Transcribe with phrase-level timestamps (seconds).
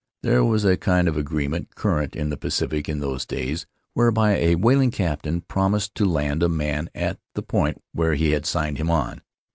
[0.23, 4.55] There was a kind of agreement, current in the Pacific in those days, whereby a
[4.55, 8.89] whaling captain promised to land a man at the point where he had signed him
[8.89, 9.21] on.